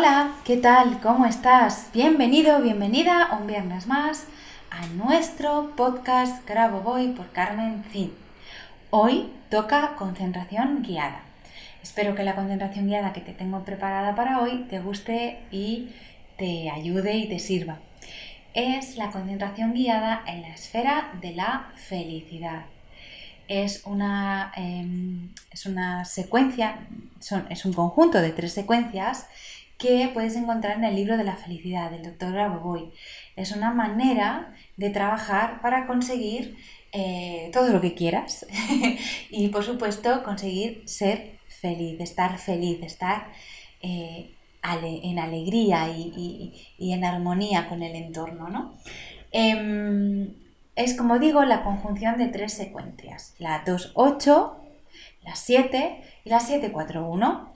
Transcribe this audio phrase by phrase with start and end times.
[0.00, 0.98] Hola, ¿qué tal?
[1.02, 1.90] ¿Cómo estás?
[1.92, 4.24] Bienvenido, bienvenida un viernes más
[4.70, 8.10] a nuestro podcast Grabo Voy por Carmen Zin.
[8.88, 11.20] Hoy toca concentración guiada.
[11.82, 15.90] Espero que la concentración guiada que te tengo preparada para hoy te guste y
[16.38, 17.80] te ayude y te sirva.
[18.54, 22.64] Es la concentración guiada en la esfera de la felicidad.
[23.48, 26.86] Es una, em, es una secuencia,
[27.50, 29.26] es un conjunto de tres secuencias
[29.80, 32.92] que puedes encontrar en el libro de la felicidad del doctor Grabovoi.
[33.34, 36.56] Es una manera de trabajar para conseguir
[36.92, 38.46] eh, todo lo que quieras
[39.30, 43.32] y por supuesto conseguir ser feliz, estar feliz, estar
[43.80, 48.48] eh, en alegría y, en armonía con el entorno.
[48.50, 48.74] ¿no?
[49.32, 50.34] Em,
[50.76, 54.54] es como digo la conjunción de tres secuencias, la 2-8,
[55.22, 57.49] la 7 y la 7-4-1.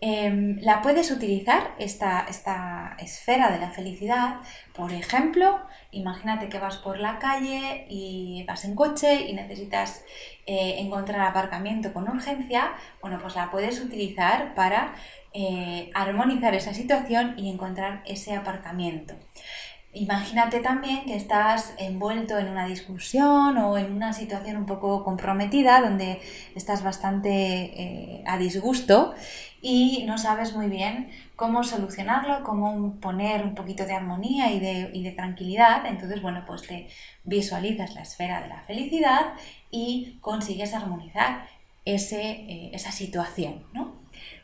[0.00, 4.40] Em, la puedes utilizar, esta, esta, esfera de la felicidad,
[4.74, 5.58] por ejemplo,
[5.90, 10.04] imagínate que vas por la calle y vas en coche y necesitas
[10.46, 14.94] eh, encontrar aparcamiento con urgencia, bueno, pues la puedes utilizar para
[15.32, 19.14] eh, armonizar esa situación y encontrar ese aparcamiento.
[19.96, 25.80] Imagínate también que estás envuelto en una discusión o en una situación un poco comprometida
[25.80, 26.20] donde
[26.54, 29.14] estás bastante eh, a disgusto
[29.62, 35.12] y no sabes muy bien cómo solucionarlo, cómo poner un poquito de armonía y de,
[35.12, 35.86] tranquilidad.
[35.86, 36.88] Entonces, bueno, pues te
[37.24, 39.32] visualizas la esfera de la felicidad
[39.70, 41.48] y consigues armonizar
[41.86, 43.94] ese, eh, esa situación, ¿no?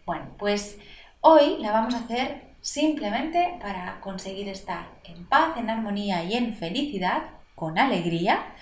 [0.07, 0.79] Bueno, pues
[1.21, 6.55] hoy la vamos a hacer simplemente para conseguir estar en paz, en armonía y en
[6.55, 7.25] felicidad,
[7.55, 8.55] con alegría,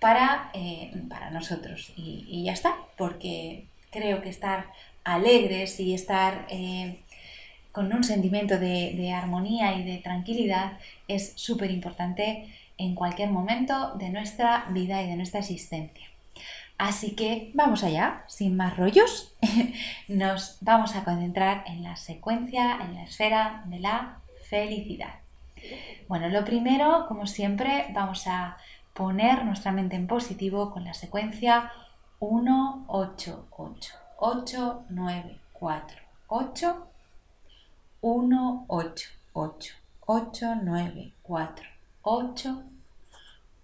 [0.00, 1.92] para, eh, para nosotros.
[1.96, 4.66] Y, ya está, porque creo que estar
[5.04, 7.00] alegres y estar eh,
[7.72, 12.46] con un sentimiento de, de, armonía y de tranquilidad es súper importante
[12.78, 16.06] en cualquier momento de nuestra vida y de nuestra existencia.
[16.78, 19.34] Así que vamos allá, sin más rollos,
[20.08, 25.14] nos vamos a concentrar en la secuencia, en la esfera de la felicidad.
[26.06, 28.58] Bueno, lo primero, como siempre, vamos a
[28.92, 31.72] poner nuestra mente en positivo con la secuencia
[32.18, 35.98] 1, 8, 8, 8, 9, 4,
[36.28, 36.86] 8,
[38.00, 39.74] 1, 8, 8,
[40.06, 41.66] 8, 9, 4,
[42.02, 42.62] 8,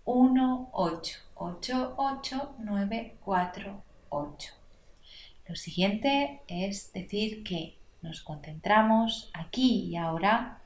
[0.04, 4.52] 1, 8, 8, 8, 9, 4, 8.
[5.48, 10.60] Lo siguiente es decir que nos concentramos aquí y ahora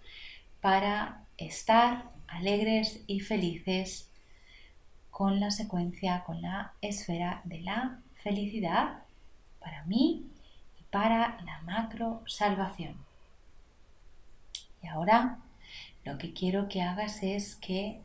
[0.60, 4.10] para estar alegres y felices
[5.10, 9.02] con la secuencia, con la esfera de la felicidad
[9.60, 10.26] para mí
[10.80, 12.96] y para la macro salvación.
[14.82, 15.40] Y ahora
[16.04, 18.00] lo que quiero que hagas es que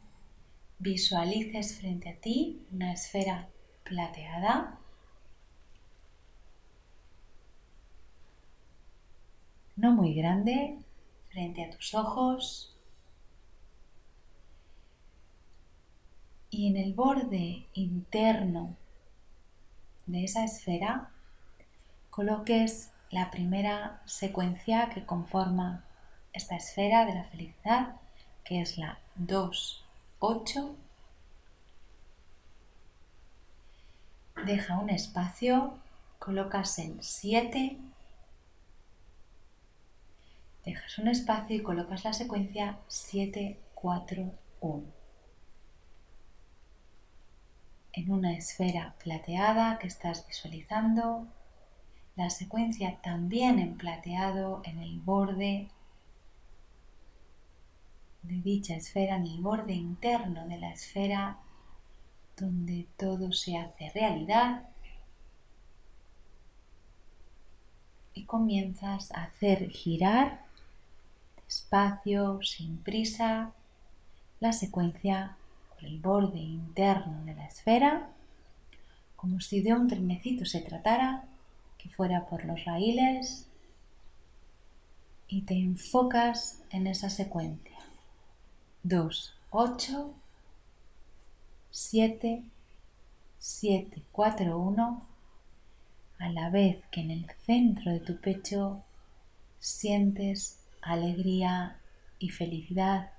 [0.81, 3.49] visualices frente a ti una esfera
[3.83, 4.79] plateada.
[9.75, 10.79] No muy grande,
[11.29, 12.75] frente a tus ojos.
[16.49, 18.75] Y en el borde interno
[20.07, 21.11] de esa esfera
[22.09, 25.85] coloques la primera secuencia que conforma
[26.33, 27.95] esta esfera de la felicidad,
[28.43, 29.85] que es la 2
[30.23, 30.75] 8.
[34.45, 35.79] Deja un espacio,
[36.19, 37.79] colocas el 7.
[40.63, 44.83] Dejas un espacio y colocas la secuencia 7, 4, 1.
[47.93, 51.25] En una esfera plateada que estás visualizando,
[52.15, 55.71] la secuencia también en plateado en el borde
[58.23, 61.39] de dicha esfera, en el borde interno de la esfera
[62.37, 64.67] donde todo se hace realidad
[68.13, 70.45] y comienzas a hacer girar
[71.51, 73.51] despacio, sin prisa,
[74.39, 75.35] la secuencia
[75.69, 78.09] por el borde interno de la esfera,
[79.17, 81.25] como si de un trenecito se tratara,
[81.77, 83.47] que fuera por los raíles,
[85.27, 87.70] y te enfocas en esa secuencia.
[88.83, 90.13] 2, 8,
[91.69, 92.43] 7,
[93.37, 95.07] 7, 4, 1,
[96.17, 98.81] a la vez que en el centro de tu pecho
[99.59, 101.79] sientes alegría
[102.17, 103.11] y felicidad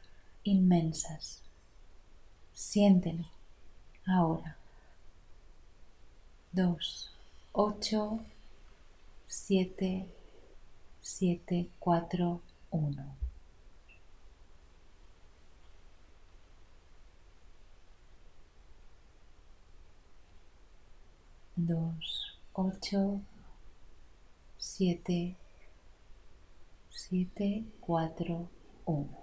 [0.43, 1.43] inmensas.
[2.53, 3.27] Siéntelo
[4.05, 4.57] ahora.
[6.51, 7.15] 2,
[7.53, 8.21] 8,
[9.29, 10.09] 7,
[11.01, 12.41] 7, 4,
[12.73, 13.32] 1.
[21.57, 23.21] Dos, ocho,
[24.57, 25.37] siete,
[26.89, 28.49] siete, cuatro,
[28.87, 29.19] uno.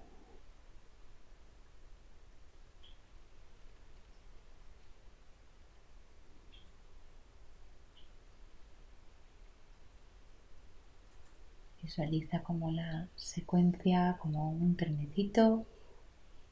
[11.81, 15.66] Visualiza como la secuencia, como un trenecito,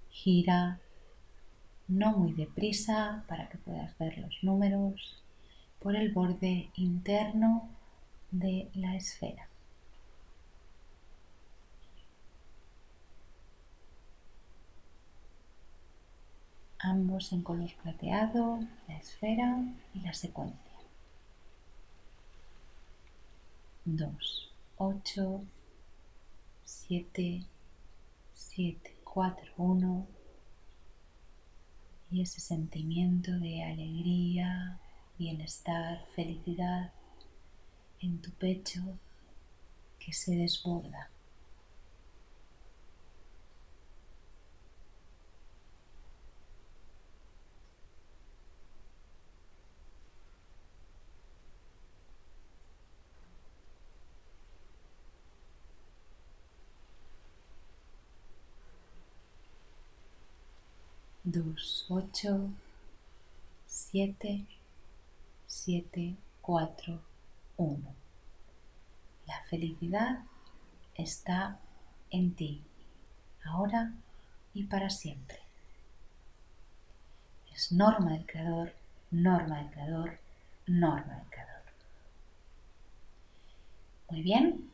[0.10, 0.80] gira
[1.88, 5.22] no muy deprisa para que puedas ver los números
[5.80, 7.70] por el borde interno
[8.32, 9.48] de la esfera.
[16.80, 19.64] Ambos en color plateado, la esfera
[19.94, 20.62] y la secuencia.
[23.86, 25.42] 2, 8,
[26.66, 27.44] 7,
[28.34, 30.08] 7, 4, 1
[32.12, 34.80] y ese sentimiento de alegría,
[35.18, 36.92] bienestar, felicidad
[38.02, 38.82] en tu pecho
[40.00, 41.10] que se desborda.
[61.24, 62.50] Dos, ocho,
[63.66, 64.46] siete,
[65.48, 67.02] 7, 4,
[67.56, 67.96] 1.
[69.28, 70.20] La felicidad
[70.94, 71.60] está
[72.12, 72.66] en ti,
[73.46, 73.94] ahora
[74.54, 75.40] y para siempre.
[77.54, 78.74] Es norma del creador,
[79.10, 80.20] norma del creador,
[80.68, 81.64] norma del creador.
[84.10, 84.70] Muy bien,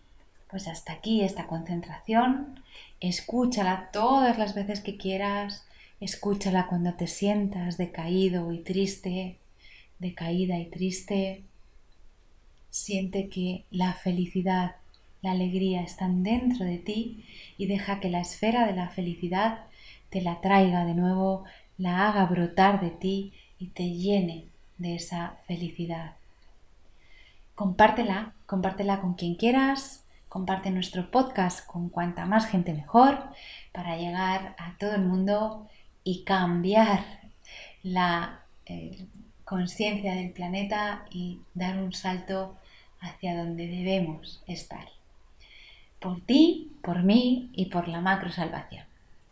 [0.50, 2.64] pues hasta aquí esta concentración.
[3.00, 5.68] Escúchala todas las veces que quieras.
[6.00, 9.38] Escúchala cuando te sientas decaído y triste
[10.04, 11.44] decaída y triste,
[12.70, 14.76] siente que la felicidad,
[15.24, 17.26] la alegría están dentro de ti
[17.58, 19.66] y deja que la esfera de la felicidad
[20.10, 21.46] te la traiga de nuevo,
[21.78, 24.46] la haga brotar de ti y te llene
[24.78, 26.16] de esa felicidad.
[27.56, 33.24] Compártela, compártela con quien quieras, comparte nuestro podcast con cuanta más gente mejor
[33.72, 35.68] para llegar a todo el mundo
[36.04, 37.04] y cambiar
[37.84, 39.06] la, eh,
[39.54, 42.56] conciencia del planeta y dar un salto
[43.00, 44.88] hacia donde debemos estar.
[46.00, 48.84] Por ti, por mí y por la macro salvación.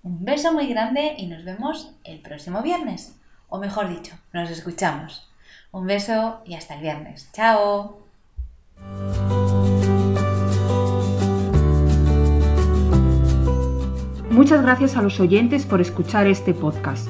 [0.04, 3.18] Un beso muy grande y nos vemos el próximo viernes.
[3.50, 5.28] O mejor dicho, nos escuchamos.
[5.72, 7.28] Un beso y hasta el viernes.
[7.34, 7.98] ¡Chao!
[14.30, 17.10] Muchas gracias a los oyentes por escuchar este podcast.